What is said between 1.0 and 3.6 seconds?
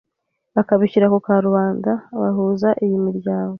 ku karubanda bahuza iyi miryango